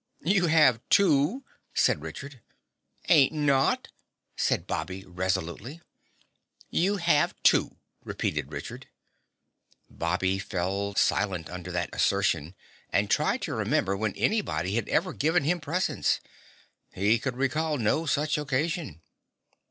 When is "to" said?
13.43-13.53